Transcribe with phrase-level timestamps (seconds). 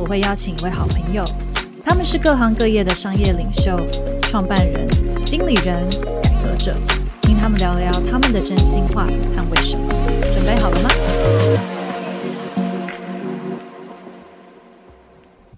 [0.00, 1.22] 我会邀请一位好朋友，
[1.84, 3.78] 他们是各行各业的商业领袖、
[4.22, 4.88] 创办人、
[5.26, 5.86] 经理人、
[6.22, 6.74] 改革者，
[7.20, 9.86] 听他们聊聊他们的真心话和为什么。
[10.32, 10.88] 准备好了吗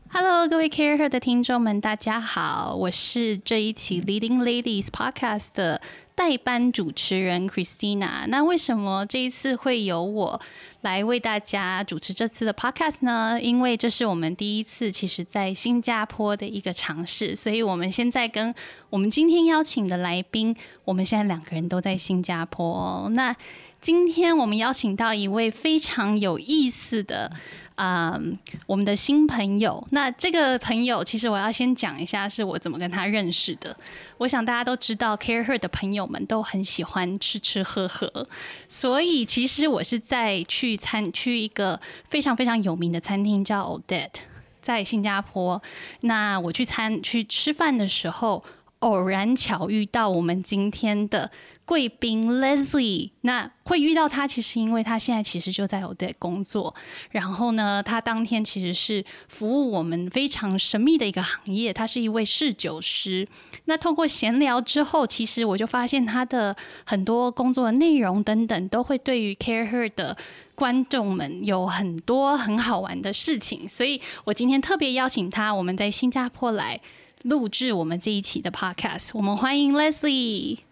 [0.08, 5.80] ？Hello，各位 CareHer 的听众们，大家好，我是这一期 Leading Ladies Podcast 的。
[6.14, 10.40] 代班主持人 Christina，那为什么这一次会由我
[10.82, 13.40] 来为大家主持这次的 Podcast 呢？
[13.40, 18.54] 因为这是我们第一次，其实在新加坡的一个尝试，所以我们现在跟
[18.90, 20.54] 我们今天邀请的来宾，
[20.84, 23.08] 我们现在两个人都在新加坡。
[23.12, 23.34] 那
[23.80, 27.32] 今天我们邀请到一位非常有意思的。
[27.76, 33.76] 嗯，我们的新朋友，那这个朋友其实我要先讲一下，是我怎么跟他认识的。
[34.18, 38.28] 我想大家都知道，Care Her 的朋友们都很喜欢吃吃喝喝，
[38.68, 44.20] 所以其实我是在去餐去一个非常非常有名的餐厅叫 Odette，
[44.60, 45.60] 在新加坡。
[46.00, 48.44] 那我去餐去吃饭的时候，
[48.80, 51.30] 偶然巧遇到我们今天的。
[51.64, 56.74] 贵宾 Leslie，那会遇到他，其实因为他现在其实就在 Odette 工作。
[57.10, 63.26] 然后呢，他当天其实是服务我们非常神秘的一个行业，他是一位侍酒师。
[63.66, 66.54] 那透过闲聊之后，其实我就发现他的
[66.84, 70.16] 很多工作的内容等等，都会对于 Care Her 的
[70.54, 73.68] 观众们有很多很好玩的事情。
[73.68, 76.80] 所以我今天特别邀请他，我们在新加坡来
[77.22, 79.10] 录制我们这一期的 Podcast。
[79.14, 80.71] 我们欢迎 Leslie。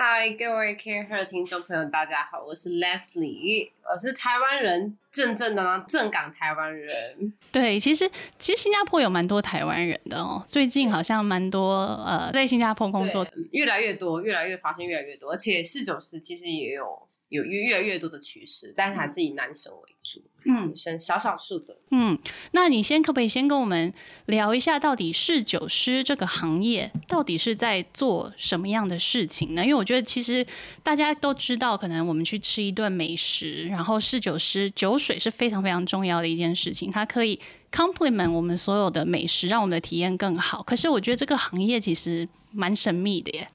[0.00, 7.32] 嗨，各位 Care Her 的听众朋友，大家好，我是 Leslie，我是台湾人，正正当当正港台湾人。
[7.50, 20.22] 对，其实其实新加坡有蛮多台湾人的哦，最近好像蛮多呃，在新加坡工作越来越多，越来越发现越来越多，而且四九四其实也有有越越来越多的趋势，但是还是以男生为主。
[20.44, 21.76] 嗯，生少少数的。
[21.90, 22.18] 嗯，
[22.52, 23.92] 那你先可不可以先跟我们
[24.26, 29.62] 聊一下，到底侍酒师这个行业到底是在做什么样的事情呢？
[29.62, 30.46] 因为我觉得其实
[30.82, 37.38] 大家都知道，可能我们去吃一顿美食，然后侍酒师酒水是非常非常重要的一件事情，它可以
[37.70, 40.62] complement 我们所有的美食，让我们的体验更好。
[40.62, 43.46] 可是我觉得这个行业其实蛮神秘的耶。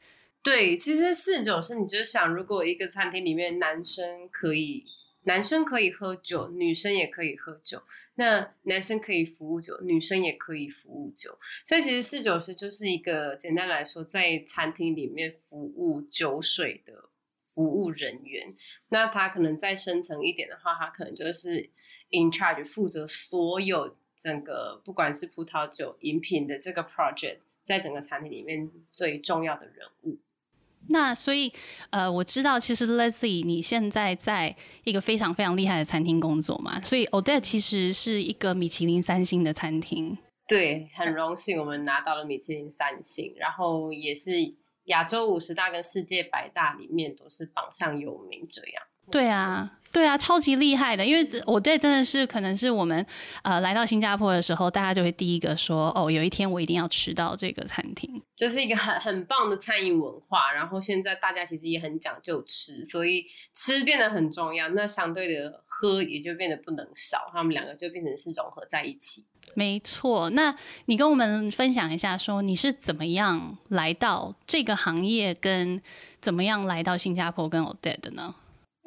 [0.44, 4.86] 对，其实四九是，你就想，如果一个餐厅里面男生可以。
[5.26, 7.82] 男生可以喝酒，女生也可以喝酒。
[8.16, 11.40] 那男生可以服务酒，女生也可以服务酒。
[11.66, 17.10] 所以其实四九是就是一个简单来说，在餐厅里面服务酒水的
[17.54, 18.54] 服务人员。
[18.90, 21.70] 那他可能再深层一点的话，他可能就是
[22.10, 30.20] in charge 负责所有整个不管是葡萄酒饮品的这个 project，在整个餐厅里面最重要的人物。
[30.90, 31.52] 那所以，
[31.90, 40.18] 呃，我知道其实 Leslie 你现在在一个非常非常厉害的餐厅工作嘛，所以 Odette 其实是一个米其林三星的餐厅。
[40.48, 44.32] 对，很荣幸我们拿到了米其林三星，然后也是
[44.86, 48.84] 亚洲五十大跟世界百大里面都是榜上有名这样。
[49.10, 49.80] 对啊。
[49.94, 53.06] 对啊，超级厉害的，因为我对真的是可能是我们
[53.44, 60.52] 呃来到新加坡的时候，大家就会第一个说哦，有一天我一定要吃到这个餐厅，这是一个很很棒的餐饮文化。
[60.52, 64.68] 然后现在大家其实也很讲究吃，所以吃变得很重要。
[64.70, 69.24] 那相对的喝也就变得不能少，他们两个就变成是融合在一起。
[69.54, 70.56] 没错，那
[70.86, 75.80] 你跟我们分享一下，说你是怎么样来到这个行业，跟
[76.20, 78.34] 怎么样来到新加坡跟 Odette 的呢？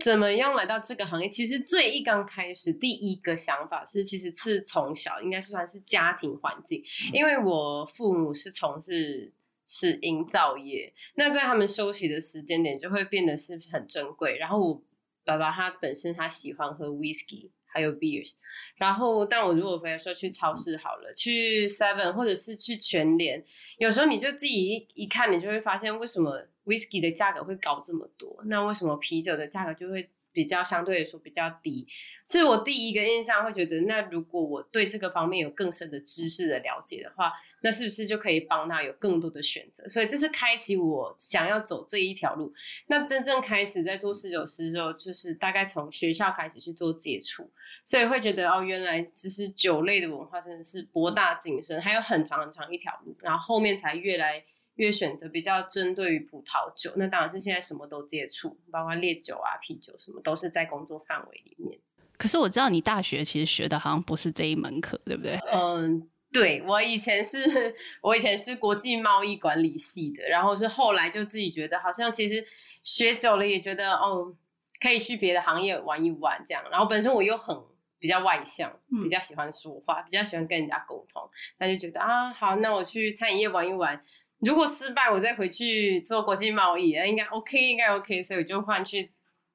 [0.04, 1.28] 怎么样来到这个行业？
[1.28, 6.82] 其实最一刚开始，第一个想法是，其实是从小应该算是家庭环境，
[7.12, 9.32] 因为我父母是从事
[9.66, 14.36] 是营造业，那在他们休息的时间点就会变得是很珍贵。
[14.36, 14.82] 然后我
[15.24, 18.32] 爸爸他本身他喜欢喝 whisky 还有 beers，
[18.76, 23.44] 然后但我如果比如说去超市好了，去 seven 或者是去全联，
[23.76, 26.48] 有时候你就自己一一看，你就会发现为什么。
[26.66, 31.88] whiskey 的价格会高这么多，那为什么啤酒的价格就会比较相对来说比较低。
[32.26, 39.88] 这是我第一个印象，会觉得那如果我对这个方面有更深的知识的了解的话，那是不是就可以帮他有更多的选择？
[39.88, 42.52] 所以这是开启我想要走这一条路。
[42.88, 47.50] 那真正开始在做侍酒师的时候，就是大概从学校开始去做接触，
[47.84, 53.16] 所以会觉得哦，原来只是酒类的文化真的是博大精深，还有很长很长一条路。
[53.22, 54.44] 然后后面才越来
[54.76, 61.78] 越选择比较针对于葡萄酒，那当然是现在什么都接触，包括烈酒啊、啤酒什么，都是在工作范围里面。
[62.18, 65.36] 可是我知道你大学其实学的好像不是这一门课，对不对？
[65.52, 72.46] 嗯，对我以前是，我以前是国际贸易管理系的，然后是后来就自己觉得好像其实
[72.82, 74.34] 学久了也觉得哦，
[74.80, 76.62] 可以去别的行业玩一玩这样。
[76.70, 77.54] 然后本身我又很
[77.98, 81.28] 比较外向，比较喜欢说话，比较喜欢跟人家沟通，
[81.58, 84.02] 那就觉得啊，好，那我去餐饮业玩一玩。
[84.40, 89.12] 如果失败，我再回去做国际贸易，应该 OK，应该 OK，所以我就换去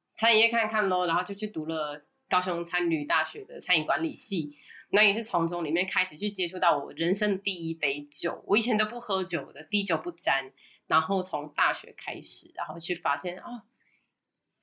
[0.07, 2.06] 餐饮业看看咯，然后就去读了。
[2.31, 4.56] 高雄餐旅大学的餐饮管理系，
[4.92, 8.42] 那也是从中里面开始去接触到我人生第一杯酒。
[8.48, 10.50] 我以前都不喝酒的，滴酒不沾。
[10.88, 13.63] 然后从大学开始，然后去发现哦，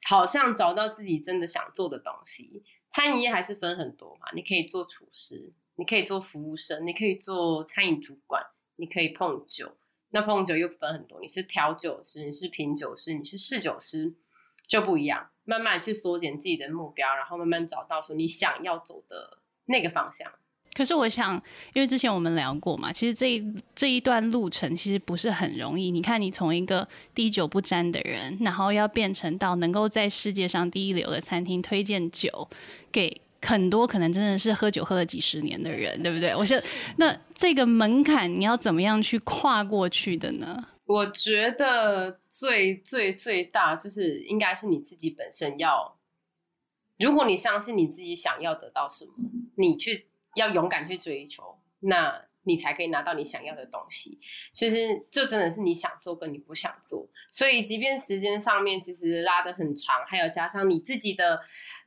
[0.08, 2.64] 好像找到自己真的想做的东西。
[2.88, 8.42] 餐饮业还是分很多嘛，你可以做厨师，你可以做服务生，你可以做餐饮主管，
[8.76, 9.76] 你可以碰酒。
[10.10, 14.14] 那碰酒又分很多，你是调酒师，你是品酒师，你是侍酒师，
[14.66, 15.28] 就不一样。
[15.44, 20.30] 慢慢去缩减自己的目标，然后慢慢找到说你想要走的那个方向。
[20.74, 21.34] 可是我想，
[21.72, 25.90] 因为之前我们聊过嘛，其实这一这一段路程其实不是很容易。
[25.90, 32.48] 你看，你从一个滴酒不沾的人，然后要变成到能够在世界上第一流的餐厅推荐酒
[32.92, 36.34] 给很多可能真的是喝酒喝了几十年的人，对不对？
[36.34, 36.60] 我想，
[36.96, 40.68] 那这个门槛你要怎么样去跨过去的呢？
[40.86, 42.20] 我觉得。
[42.38, 45.98] 最最最大就是应该是你自己本身要，
[46.96, 49.12] 如果你相信你自己想要得到什么，
[49.56, 50.06] 你去
[50.36, 54.18] 要勇敢去追求，那你才可以拿到你想要的东西。
[54.52, 61.40] 其实这真的是你想做跟你不想做，所以即便时间上面其实拉得很长，还有加上你自己的。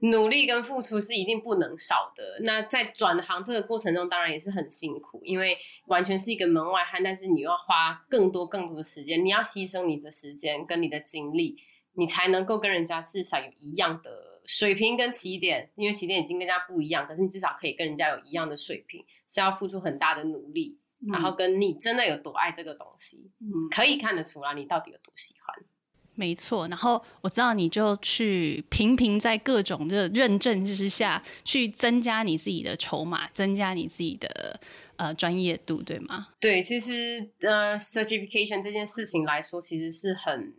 [0.03, 2.39] 努力跟付出是一定不能少的。
[2.41, 5.55] 那在转行这个过程中，当然也是很辛苦，因为
[5.85, 7.03] 完全是一个门外汉。
[7.03, 11.55] 但是你要花更多更多的时间，你要牺牲你的时间跟你的精力，
[11.93, 15.69] 你才能够跟人家至少有一样的水平跟起点。
[15.75, 20.77] 因为起点已经跟人家不一样，可是你至少可以跟人家有一样的水平，是要付出很大的努力，
[21.11, 25.65] 然后跟你真的有多爱这个东西，嗯，可以看得出来你到底有多喜欢。
[26.13, 34.59] 没错，然后我知道你就去频频在各种的认证之下去增加你自己的筹码，增加你自己的
[34.97, 36.27] 呃专业度，对吗？
[36.39, 40.53] 对，其实呃，certification 这件事情来说，其实是很，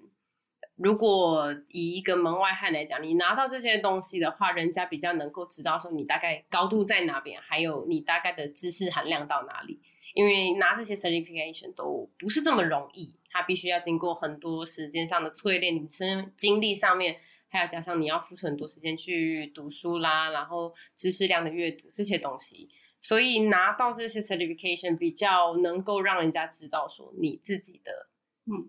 [0.76, 9.80] 如果以一个门外汉来讲，你拿到这些东西的话，人家比较能够知道说你大概高度在哪边，还有你大概的知识含量到哪里，
[10.14, 13.16] 因为拿这些 certification 都不是这么容易。
[13.34, 22.68] 它必须要经过很多时间上的淬炼，你生精力上面，还要加上你要付出很多时间去读书啦，然后知识量的阅读这些东西，
[23.00, 28.08] 所以拿到这些 certification 比较能够让人家知道说你自己的
[28.44, 28.68] 嗯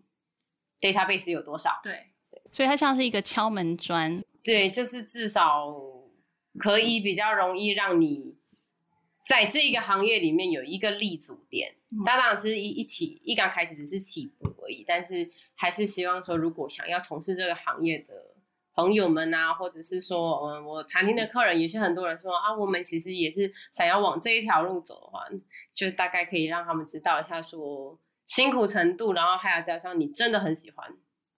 [0.83, 1.79] database 有多少。
[1.81, 2.07] 对，
[2.51, 4.21] 所以它像是一个敲门砖。
[4.43, 5.73] 对，就是至少
[6.59, 8.35] 可以比较容易让你
[9.25, 11.75] 在这个行业里面有一个立足点。
[12.05, 18.35] 当然是一一起一刚开始只是起步而已，但是还是希望说，如果想要从事这个行业的
[18.73, 25.23] 朋友们啊，或者是说，嗯，我餐厅的客人，有些很多人说啊，我们其实也是想要往这一条路走的话，
[25.71, 30.93] 就大概可以让他们知道一下说辛苦程度，然后还要加上你真的很喜欢。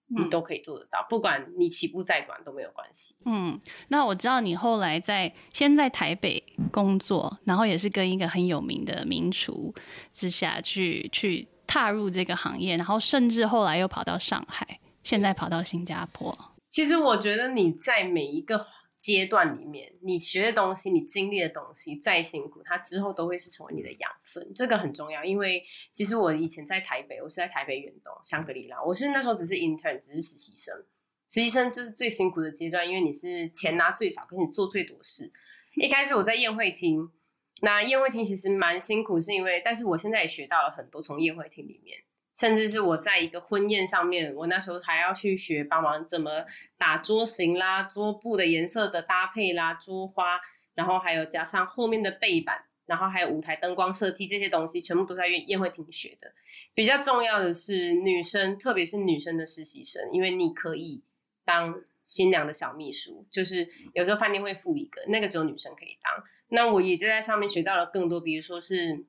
[0.08, 3.16] 你都可以做得到，不管你起步再短都没有关系。
[3.26, 9.74] 嗯，那我知道你后来在先在台北工作，然后也是跟一个很有名的名厨
[10.14, 16.38] 之下去去踏入这个行业，然后甚至后来又跑到上海，现在跑到新加坡。
[16.70, 18.64] 其实我觉得你在每一个。
[18.98, 25.24] 阶段里面，你学的东西，你经历的东西，再辛苦，它之后都会是成为你的养分，这个很重要。
[25.24, 30.74] 因为其实我以前在台北，我是在台北远东香格里拉，我是那时候只是 intern，只是实习生。
[31.28, 35.32] 实习生就是最辛苦的阶段，因为你是钱拿最少，可是你做最多事。
[35.76, 37.12] 一开始我在宴会厅，
[37.62, 41.98] 那宴会厅其实蛮辛苦，是因为，但是我现在也学到了很多从宴会厅里面。
[42.36, 46.46] 甚至是我在一个婚宴上面，我那时候还要去学帮忙怎么
[46.78, 50.42] 打桌型啦、桌布的颜色的搭配啦、桌花，
[50.74, 56.34] 然后还有加上后面的背板，然后还有舞台灯光设计这些东西，全部都在宴宴会厅学的。
[56.74, 61.02] 比较重要的是女生，特别是女生的实习生，因为你可以
[61.46, 66.24] 当新娘的小秘书，就是有时候饭店会付一个，那个只有女生可以当。
[66.50, 69.06] 那我也就在上面学到了更多，比如说是。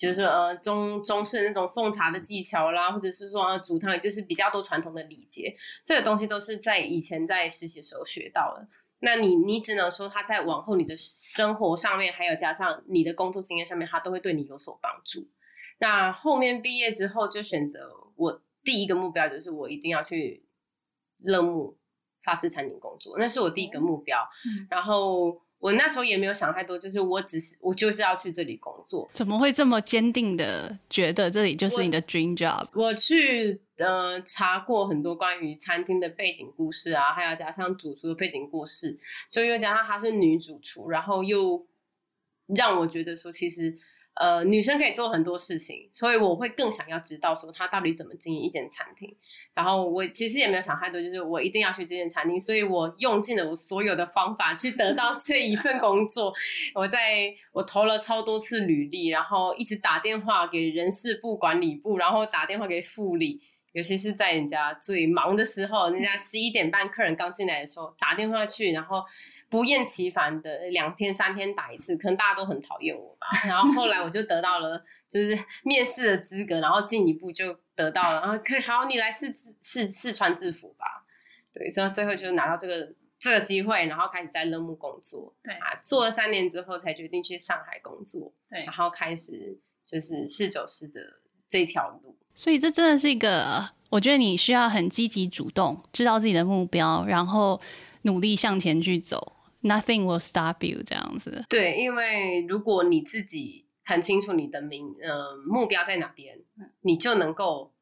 [0.00, 5.54] 就是说，呃，中中式那种奉茶的技巧啦，或者是说，呃，煮汤，也就是比较多传统的礼节，
[5.84, 8.66] 这个东西都是在以前在实习的时候学到的。
[9.00, 15.28] 那你，你只能说他在往后你的生活上面，还有加上你的工作经验上面，他都会对你有所帮助。
[15.78, 20.46] 那后面毕业之后，就选择我第一个目标就是我一定要去
[21.18, 21.76] 乐木
[22.24, 24.26] 法式餐厅工作，那是我第一个目标。
[24.70, 25.42] 然后。
[25.60, 29.08] 我那时候也没有想太多，就是我只是我就是要去这里工作。
[29.12, 32.66] 怎么会这么坚定的觉得这里就是你的 dream job？
[32.72, 38.98] 我去呃查过很多关于餐厅的背景故事啊，还有加上主厨的背景故事，
[39.30, 41.66] 就又加上她是女主厨，然后又
[42.46, 43.78] 让我觉得说其实。
[44.20, 49.16] 呃，女生可以做很多事情，所以我会更想要知道说她到底怎么经营一间餐厅。
[49.54, 56.34] 然后我其实也没有想太多，就是我一定要去这间餐厅，所以我用尽了我所有的方法去得到这一份工作。
[56.74, 63.40] 我在我投了超多次履历，然后一直打电话给人事部、管理部，然后打电话给副理，
[63.72, 69.02] 尤其是在人家最忙的时候，人家十一点半客人刚进来的时候打电话去，然后。
[69.50, 73.26] 不厌其烦的两天三天打一次，可能大家都很讨厌我吧。
[73.46, 81.04] 然后后来我就得到了就是面试的资格，然后进一步就得到了，然后可以好，你来试试试穿制服吧。
[81.52, 85.34] 对，所以最后就拿到这个这个机会，然后开始在乐木工作。
[85.42, 88.32] 对啊，做了三年之后才决定去上海工作。
[88.48, 91.00] 对，然后开始就是试酒师的
[91.48, 92.16] 这条路。
[92.36, 97.60] 所以这真的是一个，我觉得你需要很积极主动，知道自己的目标，然后
[98.02, 99.32] 努力向前去走。
[99.62, 101.44] Nothing will stop you，这样子。
[101.48, 106.38] 对，因为如果你自己很清楚你的明呃目标在哪边，
[106.80, 107.74] 你就能够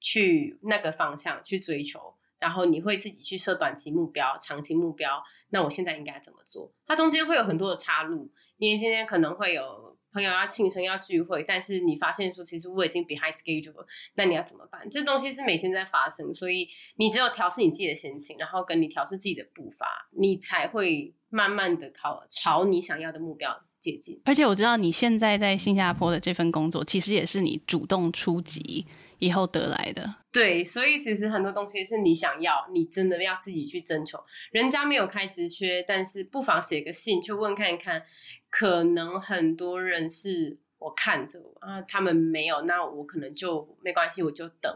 [0.00, 5.22] 去那个方向去追求，然后你会自己去设短期目标、长期目标。
[5.50, 6.72] 那我现在应该怎么做？
[6.86, 9.92] 它中间会有很多的岔路，因为今天可能会有。
[10.14, 14.86] 朋友要庆生要聚会，但是你发现说其实我已经 behind schedule，那你要怎么办？
[14.90, 24.20] 这东西是每天在发生，所以你只有调试你自己的心情，然后跟你调试自己的步伐，你才会慢慢的靠朝你想要的目标接近。
[24.24, 28.86] 而且我知道你现在在新加坡的这份工作，其实也是你主动出击
[29.18, 30.14] 以后得来的。
[30.30, 34.22] 对，所以其实很多东西是你想要，你真的要自己去征求。
[34.50, 38.02] 人家没有开职缺，但是不妨写个信去问看看。
[38.48, 44.70] 可能很多人是我看着啊，他们没有，那我可能就没关系，我就等。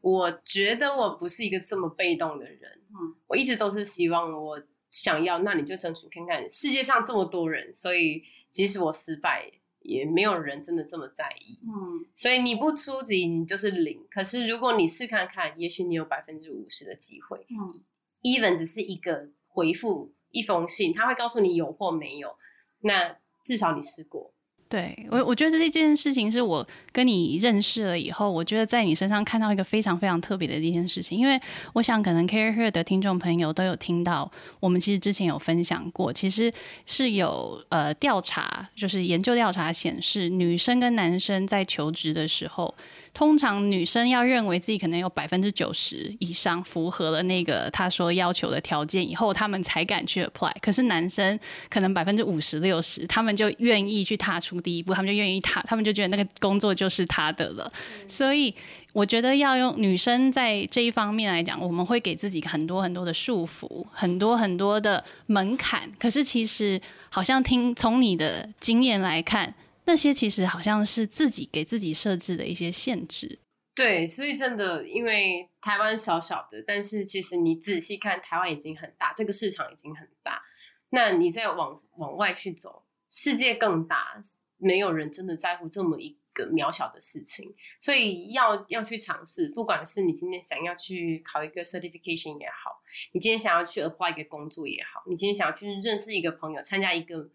[0.00, 4.60] 我觉得我不是一个这么被动的人，嗯，我一直都是希望我
[4.92, 6.48] 想要，那你就争取看看。
[6.48, 8.22] 世界上这么多人，所以
[8.52, 12.06] 即使我失败，也没有人真的这么在意，嗯。
[12.14, 14.06] 所以你不出击，你就是零。
[14.10, 17.82] 可是如果你试看看，也许你有百分之五十的机会，嗯。
[18.22, 22.36] even 只是一个回复一封信，他会告诉你有或没有。
[22.82, 24.31] 那至少你试过，
[24.72, 31.18] 对我，我觉得这件事情是我跟你认识了以后，我觉得在你身上看到一个非常非常特别的一件事情。
[31.18, 31.38] 因为
[31.74, 36.50] 我想，可能 Care Her 的听众朋友都有听到，我们其实之前有分享过，其实
[36.86, 42.74] 是有呃调查，就是研究调查显示，女生跟男生在求职的时候。
[43.14, 50.52] 通常女生要认为自己可能有百分之九十以上符合了那个他说要求的条件以后，他们才敢去 apply。
[50.62, 51.38] 可是男生
[51.68, 57.70] 可能百分之五十六十，他们就愿意去踏出第一步，他们就愿意踏，他们就觉得那个工作就是他的了。
[58.08, 58.54] 所以
[58.94, 65.90] 我觉得要用女生在这一方面来讲，我们会给自己很多很多的束缚，很多很多的门槛。
[65.98, 69.54] 可是其实好像听从你的经验来看。
[69.84, 73.40] 那些其实好像是自己给自己设置的一些限制。
[73.74, 80.42] 对，所以真的，因为台湾小小的，但是其实你仔细看，台湾已经很大，这个市场已经很大。
[80.90, 84.20] 那你再往往外去走，世界更大，
[84.58, 87.54] 没有人真的在乎这么一个渺小的事情。
[87.80, 97.30] 所以要要去尝试，不管是你今天想要去考一个 certification 也好，你今天想要去 apply 一个工作也好，你今天想要去认识一个朋友，参加一个。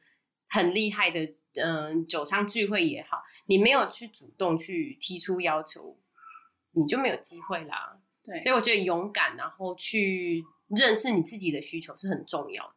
[0.49, 1.29] 很厉害的，
[1.61, 5.97] 嗯，酒商聚会也好，你没有去主动去提出要求，
[6.71, 7.97] 你就没有机会啦。
[8.23, 12.73] 对，所以我觉得勇敢，然后去认识你自己的需求是很重要的。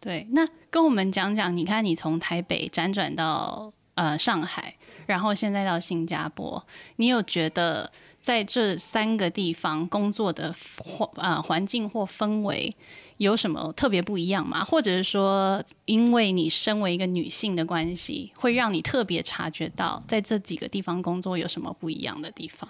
[0.00, 6.66] 对，那跟我们讲讲，你看你从台北辗转到呃上海，然后现在到新加坡，
[6.96, 7.90] 你有觉得
[8.20, 10.54] 在这三个地方工作的
[10.84, 12.74] 环啊环境或氛围？
[13.18, 14.64] 有什么特别不一样吗？
[14.64, 22.68] 或者是说，因为你身为一个女性的关系，会让你特别察觉到在这几个地方工作有什么不一样的地方？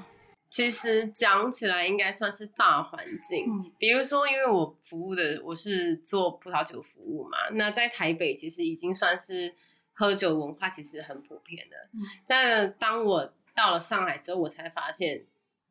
[0.51, 9.53] 其实讲起来应该算是大环境，嗯比如说，因为我服务的我是做葡萄酒服务嘛，那在台北其实已经算是
[9.93, 11.77] 喝酒文化其实很普遍的。
[11.95, 15.25] 嗯但当我到了上海之后，我才发现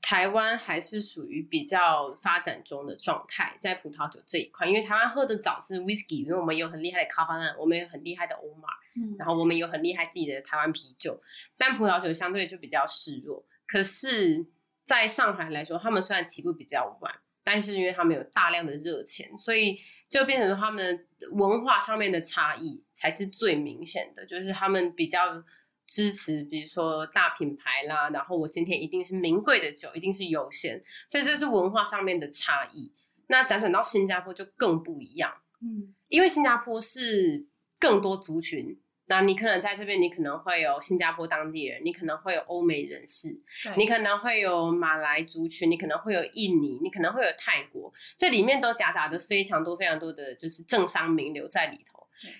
[0.03, 8.67] 台湾还是属于比较发展中的状态，在葡萄酒这一块，因为台湾喝的早是 whisky，因为我们有很厉害的卡巴纳，我们有很厉害的欧玛，
[8.97, 11.21] 嗯然后我们有很厉害自己的台湾啤酒，
[11.57, 13.45] 但葡萄酒相对就比较示弱。
[13.65, 14.45] 可是，
[14.83, 19.79] 在上海来说，他们虽然起步比较晚，但是因为他们有大量的热钱，所以
[20.09, 25.41] 就变成说他们文化上面的差异才是最明显的，就是他们比较
[25.85, 32.91] 支持，比如说大品牌啦，然后我今天一定是名贵的酒，一定是优先，所以这是文化上面的差异。
[33.27, 37.47] 那辗转到新加坡就更不一样，嗯因为新加坡是
[37.79, 43.29] 更多族群，那你可能在这边，你可能会有新加坡当地人，你可能会有欧美人士，
[43.77, 51.92] 你可能会有马来族群，你可能会有印尼，你可能会有泰国，这里面都夹杂着非常多非常多的就是政商名流在里头对。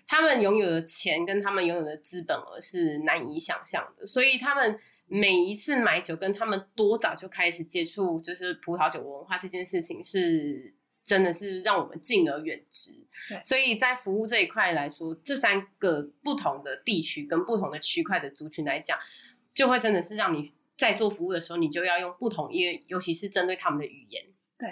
[0.07, 10.75] 他们拥有的钱跟他们拥有的资本额是难以想象的，所以他们每一次买酒跟他们多早就开始接触就是葡萄酒文化这件事情是。
[11.05, 12.93] 真的是让我们敬而远之
[13.27, 18.97] 对，所以在服务这一块来说，这三个不同的地区跟不同的区块的族群来讲，
[19.53, 24.23] 就会真的是让你在做服务的时候，你就要用不同，因为尤其是针对他们的语言，
[24.57, 24.69] 对，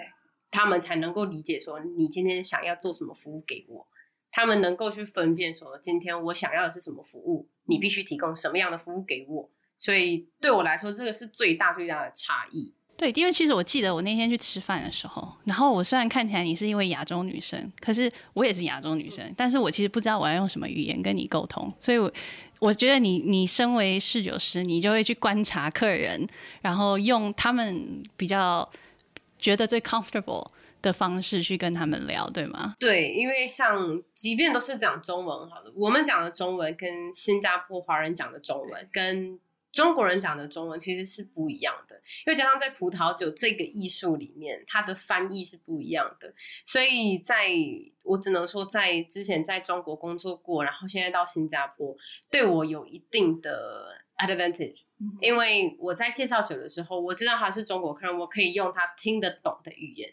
[0.50, 3.86] 他们才能够理解说你今天想要做什么服务给我，
[4.32, 9.48] 他们能够去分辨说今天我想要的是什么服务，你必须提供什么样的服务给我。
[9.78, 12.72] 所以对我来说，这个是最大最大的差异。
[12.96, 22.12] 对，因为其实我记得我那天去吃饭的时候，然后我虽然看起来你是一位亚洲女生，可是我也是亚洲女生，但是我其实不知道我要用什么语言跟你沟通，所以我
[22.60, 26.24] 我觉得你你身为侍酒师，你就会去观察客人，
[26.60, 28.70] 然后用他们比较
[29.36, 30.46] 觉得最 comfortable
[30.82, 32.74] 的方式去跟他们聊，对吗？
[32.78, 39.40] 对，因为像即便都是讲中文好了，我们讲的中文跟新加坡华人讲的中文跟
[39.72, 41.96] 中国人讲的中文其实是不一样的，
[42.26, 46.34] 因为加上在葡萄酒这个艺术里面，它的翻译是不一样的，
[46.66, 47.48] 所以在
[48.02, 51.96] 我只能说，在之前在中国工作过，然后现在到新加坡，
[52.30, 54.80] 对我有一定的 advantage，
[55.22, 60.12] 因为我在介绍酒的时候，我知道他是中国客人，我可以用他听得懂的语言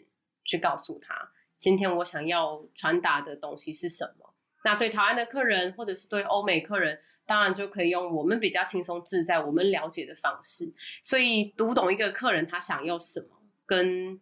[0.50, 4.34] 去告诉他，今天我想要传达的东西是什么。
[4.64, 10.74] 那对台湾的客人，或者是对欧美客人，当然就可以用我们比较轻松自在、我们了解的方式。
[11.04, 13.28] 所以读懂一个客人他想要什么，
[13.64, 14.20] 跟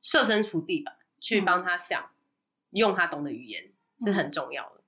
[0.00, 2.08] 设身处地吧，去帮他想，
[2.70, 4.84] 用他懂的语言是很重要的。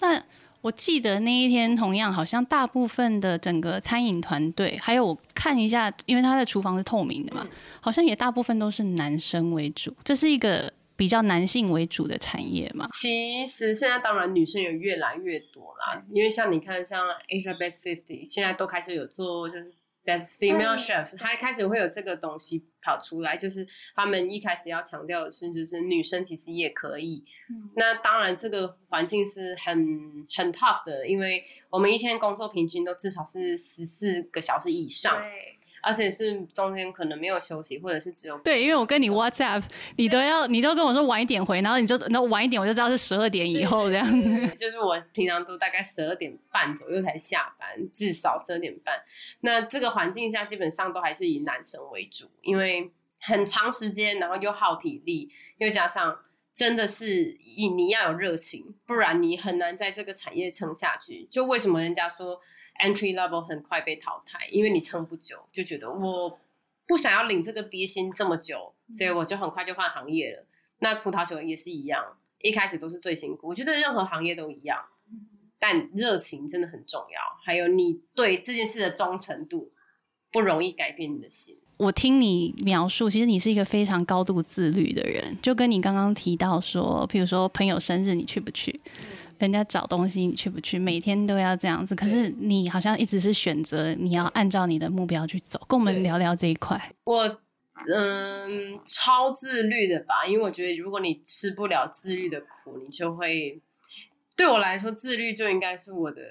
[0.00, 0.22] 那
[0.64, 7.46] 我记得那一天，同样好像大部分的整个餐饮团队，还有我看一下，因为他的厨房是透明的嘛，
[7.82, 12.88] 好像也大部分都是男生为主，这是一个比较男性为主的产业嘛。
[12.94, 19.70] 其实现在当然女生也越来越多啦，因为像你看，像 Asia Best Fifty 现在都开始有做就是
[20.04, 27.24] Best Female 嗯 Chef，它开始会有这个东西跑出来，就是他们一开始要强调的是，就是女生其实也可以。
[27.50, 35.22] 嗯那当然这个环境是很很 tough 的，因为我们一天工作平均都至少是十四个小时以上，
[35.84, 39.62] 而且是中间可能没有休息，或者是只有对，因为我跟你 WhatsApp，
[39.96, 44.48] 你都要你都跟我说晚一点回，然后你就那晚一点我就知道是十二点以后这样子。
[44.56, 48.94] 就是我平常都大概十二点半左右才下班，至少十二点半。
[49.40, 56.18] 那这个环境下，基本上都还是以男生为主，因为很长时间，然后又耗体力，又加上
[56.54, 61.28] 真的是你你要有热情，不然你很难在这个产业撑下去。
[61.30, 62.40] 就为什么人家说
[62.82, 66.38] entry level 很快被淘汰，因为你撑不久，就觉得我
[66.86, 70.46] 不想要领这个低薪这么久，所以我就很快就换行业了。
[70.80, 73.48] 那葡萄酒也是一样，一开始都是最辛苦。
[73.48, 74.84] 我觉得任何行业都一样，
[75.58, 79.72] 但热情真的很重要，还有你对这件事的忠诚度，
[80.30, 81.58] 不容易改变你的心。
[81.76, 88.78] 我听你描述，其实你是一个非常高度自律的人，就跟你刚刚提到说，譬如说朋友生日你去不去，
[89.38, 91.94] 人家找东西你去不去，每天都要这样子。
[91.94, 96.90] 可是你好像一直是选择你要按照你的目标去走，跟我们聊聊这一块。
[97.04, 97.40] 我
[97.90, 103.60] 嗯超自律的吧，因为我觉得如果你吃不了自律的苦，你就会
[104.36, 106.22] 对我来说，自律就应该是我的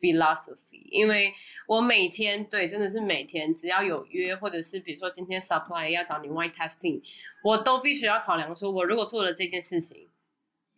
[0.00, 1.32] philosophy，因为
[1.68, 7.00] 我每天对真的是每天只要有约，或者是比如说今天 supply 要找你 white testing，
[7.44, 10.08] 我都必须要考量说，我如果做了这件事情，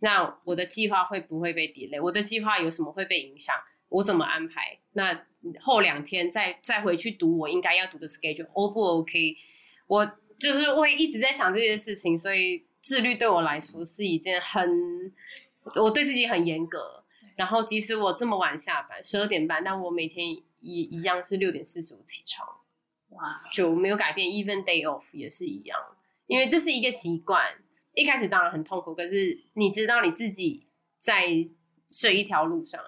[0.00, 2.00] 那我的计划会不会被 delay？
[2.02, 3.54] 我的计划有什么会被影响？
[3.88, 4.78] 我怎么安排？
[4.92, 5.24] 那
[5.60, 9.36] 后两天再再回去读我应该要读的 schedule，O 不 OK？
[9.86, 15.12] 我就是会一直在想这些事情，所以自律对我来说是一件很，
[15.82, 17.02] 我对自己很严格。
[17.34, 20.30] 然后即使我这么晚下班，十二点半，但我每天
[20.60, 22.46] 一一样是六点四十五起床，
[23.10, 24.28] 哇，就没有改变。
[24.28, 25.78] Even day off 也是一样，
[26.26, 27.54] 因为这是一个习惯。
[27.98, 30.64] 一开始当然很痛苦，可是你知道你自己
[31.00, 31.26] 在
[31.88, 32.80] 这一条路上，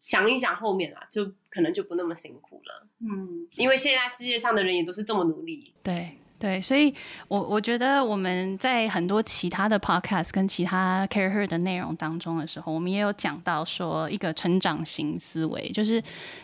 [0.00, 2.86] 想一想后面啊，就可能就不那么辛苦了。
[2.98, 5.72] 嗯，因为现在世界上的人也都是这么努力。
[5.82, 6.18] 对。
[6.44, 6.94] 对，所以，
[7.26, 16.02] 我我觉得我们在很多其他的 podcast 跟其他 care her 的内容当中的时候，我们也有讲到说一个成长型思维，就是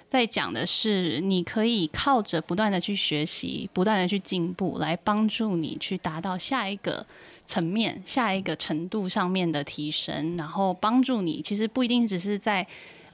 [0.09, 7.05] 在讲的是你可以靠着不断的去学习，不断的去进步，来帮助你去达到下一个
[7.47, 12.67] 层面、下一个程度上面的提升，然后帮助你，其实不一定只是在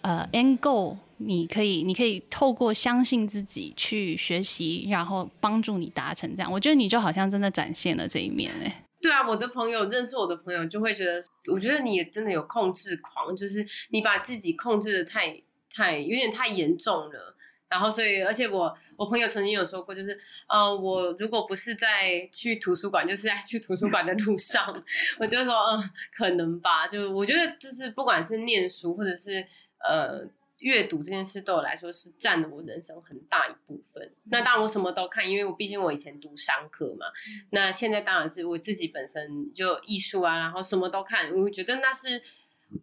[0.03, 0.97] 呃 end goal。
[1.19, 6.53] 你可以，你可以透过相信自己去学习，然后帮助你达成这样。
[6.53, 8.85] 我觉得你就好像真的展现了这一面哎。
[9.01, 15.41] 对啊，我的朋友认识我的朋友就会觉得，我觉得你也真的有控制狂，就是你把自己控制的太
[15.73, 17.35] 太有点太严重了。
[17.69, 24.85] 然后所以，而且我我朋友曾经有说过，就是呃，我如果不是在去图书馆，就是在去图书馆的路上，
[25.19, 26.87] 我就说嗯，可能吧。
[26.87, 29.47] 就我觉得就是不管是念书或者是
[29.79, 30.29] 呃。
[30.59, 34.13] 阅读这件事对我来说是占了我人生很大一部分。
[34.25, 37.07] 那当然我什么都看，因为我毕竟我以前读商科嘛。
[37.51, 41.31] 那现在当然是我自己本身就艺术啊，然后什么都看。
[41.33, 42.23] 我觉得那是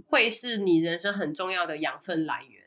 [0.07, 2.63] 会是你人生很重要的养分来源。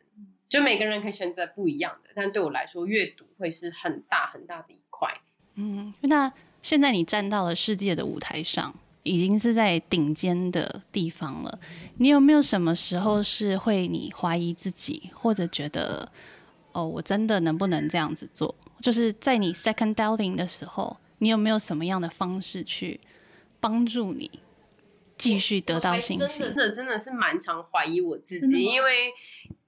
[0.48, 5.12] 就每个人可以选择不一样的，但对我来说，阅读会是很大很大的一块。
[5.54, 8.74] 嗯，那现在你站到了世界的舞台上。
[9.06, 11.58] 已经是在顶尖的地方了。
[11.98, 16.10] 你有没有什么时候是会你怀疑自己，或者觉得
[16.72, 18.54] 哦，我真的能不能这样子做？
[18.80, 23.00] 就是在你 second doubting 的时候，你有没有什么样的方式去
[23.60, 24.30] 帮助你
[25.16, 26.40] 继续得到信心？
[26.40, 29.12] 真的真的是蛮常怀疑我自己，因为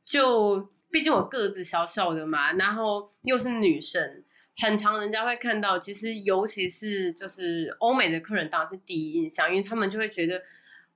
[0.05, 4.25] 就毕竟我个子小小的嘛，然后又是女生。
[4.61, 10.43] 很常人家会看到，其实尤其是就是欧美的客人，当然是第一印象，因为他们就会觉得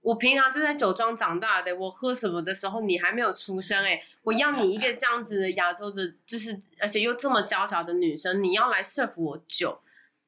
[0.01, 9.81] 我平常就在酒庄长大的，我喝什么的时候你还没有出生，哎，我要你一个这样子的亚洲的，就是而且又这么娇小的女生，你要来 serve 我酒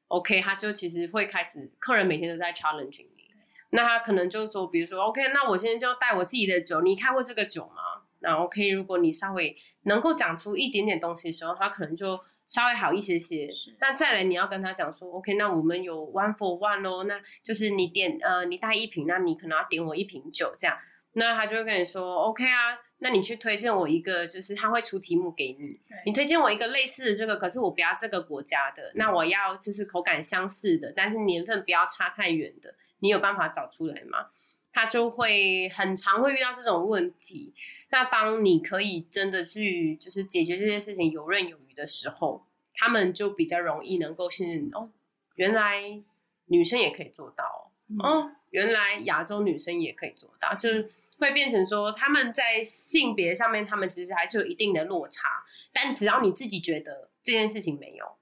[0.07, 3.25] ，OK，他就其实会开始，客人每天都在 challenging 你，
[3.71, 8.03] 那他可能就说，比如说 OK，那我现在就带我自己的酒，你看过这个酒吗？
[8.19, 12.21] 那 OK，如果你稍微能够讲出一点点东西的时候，他可能就。
[12.47, 20.77] 稍微好一些些，那再来你要跟他讲说，OK，那我们有 one for one 哦，那就是你点呃，你带一瓶，那你可能要点我一瓶酒这样，
[21.13, 34.27] 那他就会跟你说，OK 啊，那你去推荐我一个，就是他会出题目给你，你推荐我一个类似的这个，可是我不要这个国家的，那我要就是口感相似的，但是年份不要差太远的，你有办法找出来吗？
[34.71, 37.53] 他就会很常会遇到这种问题。
[37.91, 44.89] 那当你可以真的去就是解决这件事情游刃有余的时候，他们就比较容易能够信任哦，
[45.35, 46.01] 原来
[46.45, 58.17] 女生也可以做到哦，原来亚洲女生也可以做到，就是会变成说他们在性别上面，他们其实还是有一定的落差，但只要你自己觉得这件事情没有，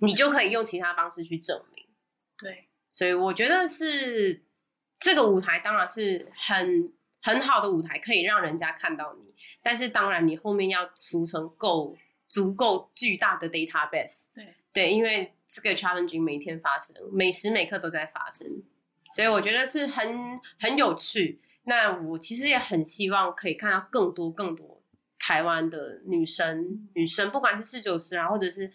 [0.00, 1.86] 你就可以用其他方式去证明。
[2.36, 4.44] 对，所以我觉得是
[4.98, 6.92] 这个舞台当然是很。
[7.20, 11.96] 很好的舞台可以让人家看到你，但是当然你后面要储存够
[12.28, 14.22] 足够巨大的 database。
[14.34, 18.46] 对对，因为这个 challenging 每天发生，每时每刻都在发生，
[19.12, 21.40] 所以我觉得是很很有趣。
[21.64, 24.80] 那我其实也很希望可以看到更多更多
[25.18, 28.72] 台湾的女生，女生不管是四九师啊，或者是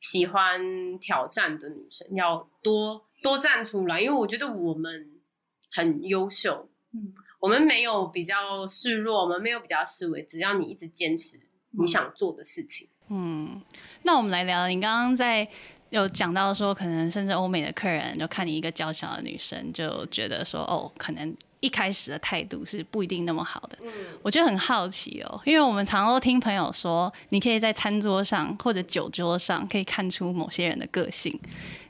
[0.00, 5.20] 喜欢挑战的女生，要多多站出来，因为我觉得我们
[5.70, 6.68] 很优秀。
[6.92, 7.14] 嗯。
[7.40, 11.38] 我们没有比较示弱，我们没有比较示威，只要你一直坚持
[11.72, 12.88] 你想做的事情。
[12.88, 12.93] 嗯，
[14.02, 15.46] 那我们来聊，你刚刚在
[15.90, 23.78] 有讲到说，可能甚至欧美的客人就看你一个娇小的女生，就觉得说，哦，可能一开始的态度是不一定那么好的。
[23.82, 23.90] 嗯，
[24.22, 31.38] 我就很好奇哦，因为我们常都听朋友说，你可以在餐桌上或者酒桌上可以看出某些人的个性。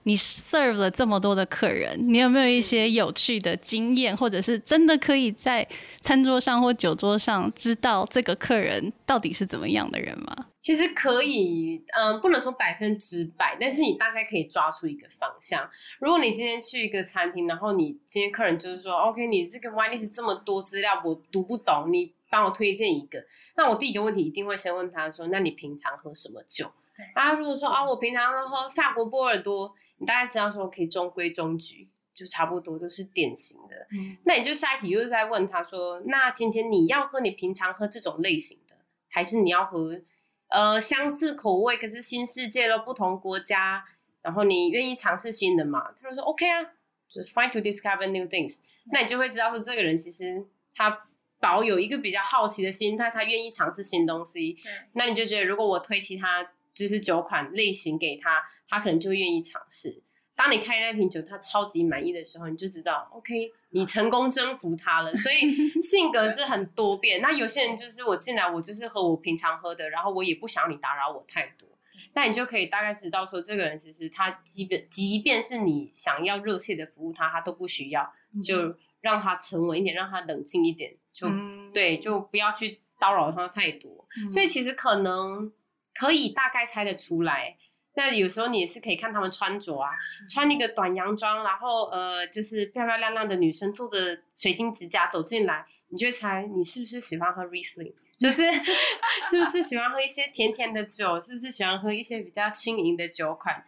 [0.05, 5.67] 你 serve 了这么多的客人，你有没有一些有趣的经验，或者是真的可以在
[6.01, 10.47] 餐桌上或酒桌上知道这个客人到底是怎么样的人吗？
[10.61, 15.69] 其实可以，嗯，不能说百分之百，但是你大概可以抓出一个方向。
[15.99, 22.13] 如果你今天去一个餐厅，然后你今天客人就是说，OK，你这个 wine list 这么多资料，我读不懂，你。
[22.31, 23.25] 帮我推荐一个，
[23.57, 26.69] 那我第一个问题一定会先问他说，那你平常喝什么酒？
[26.97, 29.73] 对啊，如果说啊，我平常喝法国波尔多，
[30.05, 33.87] 你大概知道说可以中规中矩，就差不多都是典型的。
[33.91, 38.77] 嗯那你就下一题又是在问他说，那今天你要喝你平常喝这种类型的，
[39.09, 40.03] 还是你要喝
[40.49, 43.87] 呃相似口味可是新世界咯，不同国家，
[44.21, 45.93] 然后你愿意尝试新的嘛？
[45.99, 46.63] 他就说 OK 啊，
[47.09, 48.61] 就是 fine to discover new things。
[48.93, 51.07] 那你就会知道说这个人其实他
[51.41, 54.59] 保有一个比较好奇的心态，他愿意尝试新东西。
[54.93, 58.43] 那你就觉得如果我推其他就是酒款类型给他，
[58.75, 60.03] 他可能就会愿意尝试。
[60.37, 65.17] 当你开那瓶酒，他超级满意的时候，你就知道，OK，你成功征服他了。
[65.17, 67.23] 所以 性格是很多变。
[67.23, 71.69] 那有些人就是我进来，我就是喝我平常喝的，然后我也不想你打扰我太多。
[72.15, 84.05] 那你就可以大概知道说，这个人其实他基本，即便是你想要热切的服务他，他都不需要，就让他沉稳一点，让他冷静一点，就、嗯对，就不要去叨扰他太多。
[84.33, 85.53] 所以其实可能
[85.95, 87.57] 可以大概猜得出来。
[87.97, 89.91] 那有时候你也是可以看他们穿着啊，
[90.29, 98.43] 穿一个短洋装，然后呃，就是漂漂亮亮的女生做的水晶指甲走进来，你就会猜你是不是喜欢喝 Riesling，就是
[99.31, 103.65] 是不是喜欢喝一些甜甜的酒，是不是喜欢喝一些比较轻盈的酒款，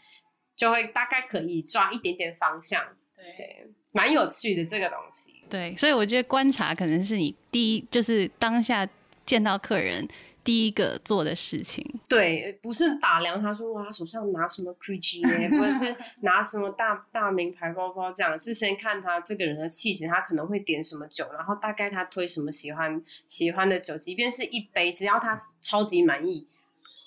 [0.57, 2.83] 就会大概可以抓一点点方向，
[3.15, 5.45] 对对，蛮有趣的这个东西。
[5.49, 8.89] 对，所以我觉得观察可能是你第一，就是当下
[9.25, 10.07] 见到客人
[10.46, 11.85] 第一个做的事情。
[12.06, 15.20] 对，不是打量他说哇，他手上拿什么 Gucci
[15.59, 26.46] 或者是拿什么大大名牌包包这样，是先看他这个人的气质，他可能会点什么酒，然后大概他推什么喜欢喜欢的酒，即便是一杯，只要他超级满意，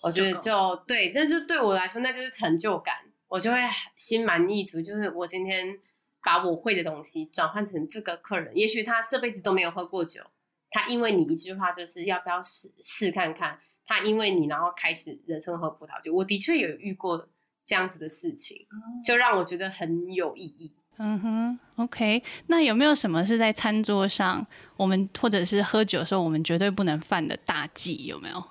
[0.04, 2.96] 我觉得就就对，但是对我来说那就是成就感，
[3.30, 3.58] 我就会
[3.96, 5.80] 心满意足，就是我今天
[6.22, 10.22] 把我会的东西转换成这个客人，也许他这辈子都没有喝过酒。
[10.70, 17.28] 他因为你一句话就是要不要试试看看，他因为你然后开始人生喝葡萄酒，我的确有遇过
[17.66, 18.68] 这样子的事情，
[19.04, 20.74] 就让我觉得很有意义。
[21.02, 28.06] 嗯哼，OK，那有没有什么是在餐桌上，我们或者是喝酒的时候，我们绝对不能犯的大忌？
[28.06, 28.44] 有没有？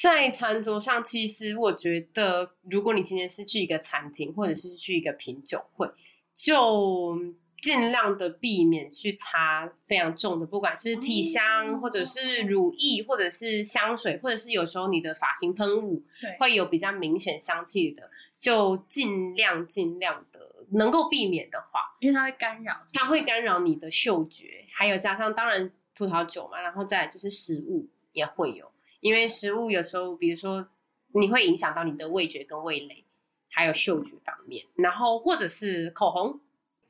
[0.00, 5.90] 在餐桌上，其实我觉得，如果你今天是去一个餐厅，或者是去一个品酒会，
[6.32, 7.18] 就
[7.60, 22.86] 尽量的避免去擦非常重的，不管是体香，或者是乳液，或者是香水，或者是有时候你的发型喷雾，对会有比较明显香气的，就尽量尽量的能够避免的话，因为它会干扰。
[22.92, 30.68] 它会干扰你的嗅觉，还有加上当然葡萄酒嘛，然后再来就是食物也会有，因为食物有时候，比如说
[31.14, 33.04] 你会影响到你的味觉跟味蕾，
[33.50, 36.40] 还有嗅觉方面，然后或者是口红，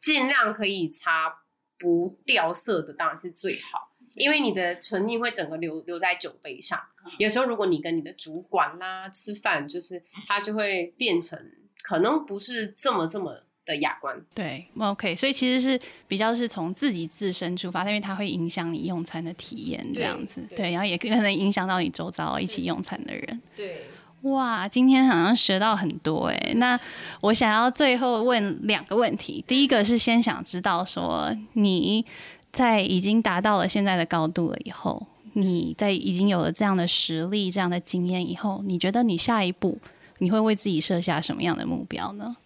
[0.00, 1.40] 尽量可以擦
[1.78, 3.88] 不掉色的，当然是最好。
[4.14, 6.80] 因为你的唇印会整个留留在酒杯上，
[7.18, 11.38] 有时候如果你跟你的主管啦吃饭，就是它就会变成
[11.82, 14.20] 可能不是这么这么的雅观。
[14.34, 20.40] 对，OK，所以其实是比较是从自己自身出发，因为它会影响你用餐的体验，这样子。
[20.48, 23.40] 对对，然后也可能影响到你周遭一起用餐的人。
[23.54, 23.84] 对，
[24.22, 26.52] 哇，今天好像学到很多哎。
[26.56, 26.78] 那
[27.20, 32.04] 我想要最后问两个问题，第一个是先想知道说你
[32.50, 39.78] 在已经达到了现在的高度了以后，你在已经有了这样的实力、这样的经验以后，你觉得你下一步
[40.18, 42.36] 你会为自己设下什么样的目标呢？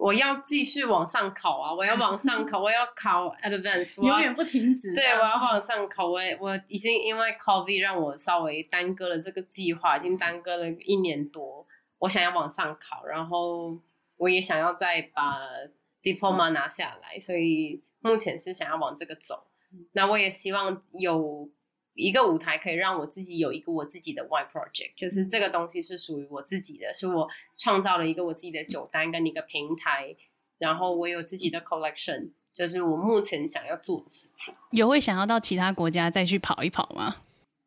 [0.00, 1.72] 我要继续往上考啊！
[1.76, 6.08] 我要往上考，我要考 advance，我要不停止对，我要往上考。
[6.08, 11.66] 我我已经因为 COVID 让我稍微耽搁了这个计划，已经耽搁了一年多。
[11.98, 13.78] 我想要往上考，然后
[14.16, 15.38] 我也想要再把
[16.02, 19.48] diploma 拿下来，所以目前是想要往这个走。
[19.92, 21.46] 那我也希望有
[22.00, 30.16] 一个舞台可以让我自己有一个我自己的 Y project，就是这个东西是属于我自己的，是我创造了一个我自己的酒单跟一个平台，
[30.58, 34.54] 然后我有自己的 collection，就是我目前想要做的事情。
[34.72, 37.16] 有会想要到其他国家再去跑一跑吗？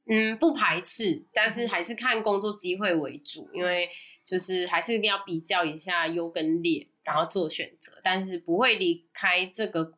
[0.05, 3.87] 嗯，不排斥，但是还是看工作机会为主，因为
[4.23, 9.93] 就是还是一定要比较一下优跟劣，然后做选择，但是不会离开这个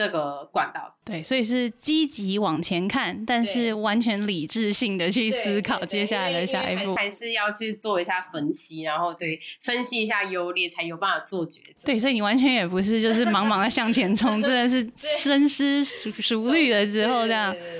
[0.00, 0.96] 这个管道。
[1.04, 6.94] 对，所以是积极往前看，但是完全理智性的去思考接下来的下一步。
[6.94, 11.82] 还是要去做一下分析，然后对分析一下优劣，才有办法做抉择。
[11.84, 17.52] 对，所以你完全也不是就是茫茫的向前冲， 真的是深思熟熟虑了之后这样。
[17.52, 17.78] 对对对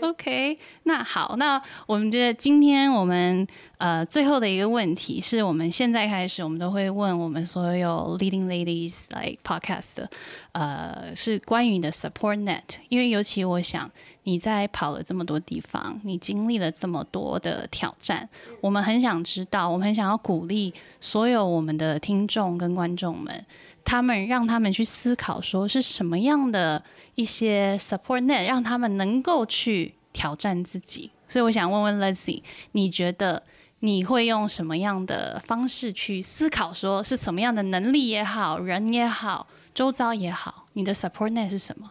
[0.00, 3.46] OK，那好，那我们觉得今天我们
[3.78, 10.10] 呃最后的一个问题是我们现在开始，我们都会问我们所有 leading ladies like podcast 的
[10.52, 13.90] 呃是关于你的 support net，因为尤其我想
[14.24, 18.28] 你在跑了这么多地方，你经历了这么多的挑战，
[18.60, 23.44] 我们很想知道，我们很想要鼓励所有我们的听众跟观众们，
[23.84, 26.84] 他们让他们去思考，说是什么样的。
[27.16, 33.42] 一些 support net 让他们能够去挑战自己，所以我想问问 Leslie，你觉得
[33.80, 36.72] 你会用什么样的方式去思考？
[36.72, 41.90] 说是什么样的能力也好，人也好，周遭也好，你的 support net 是什么？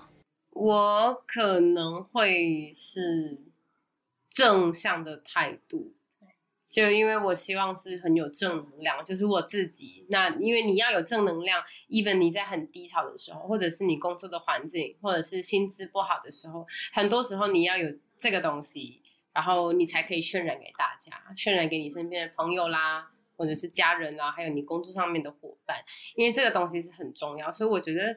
[0.51, 3.39] 我可能会是
[4.31, 5.93] 正向的态度。
[6.69, 10.05] 就因为我希望是很有正能量，就是我自己。
[10.09, 19.01] 那因为你要有正能量，even 你在很低潮的时候，或者是你工作的环境，或者是薪资不好的时候，很多时候你要有这个东西，
[19.33, 25.83] 然后你才可以渲染给大家，渲染给你身边的朋友啦，或者是家人啦，还有你工作上面的伙伴。
[26.15, 28.15] 因为这个东西是很重要，所以我觉得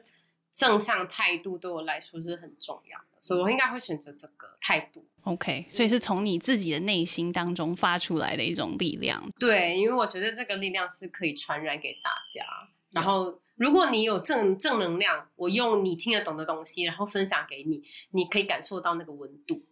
[0.53, 5.03] 正向态度对我来说是很重要的，所以我应该会选择这个态度。
[5.23, 9.27] OK，所以是从你自己的内心当中发出来的一种力量。
[9.39, 12.45] 对，因为我觉得这个力量是可以传染给大家。
[12.91, 19.65] 然后，如果你有正正能量，我用你听得懂的东西，然后分享给你，你可以感受到那个温度。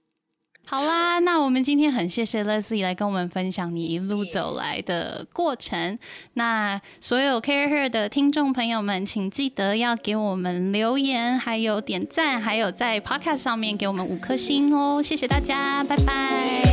[0.63, 5.99] 好啦，那我们今天很谢谢 Leslie 来跟我们分享你一路走来的过程。
[6.35, 15.03] 那所有 Care Her 的听众朋友们，请记得要给我们留言，还有点赞，还有在 Podcast 上面给我们五颗星哦！
[15.03, 16.63] 谢谢大家，拜拜。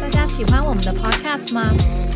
[0.00, 1.70] 大家喜欢我们的 Podcast 吗？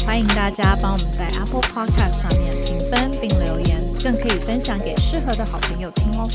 [0.07, 6.29] 欢迎大家帮我们在 Apple Podcast 上面评分并留言，更可以分享给适合的好朋友听哦。